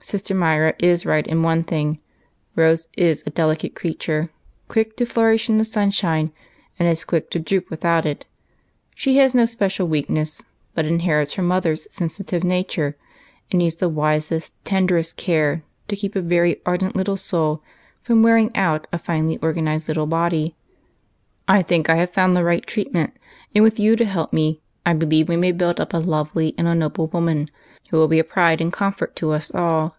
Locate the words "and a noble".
26.56-27.08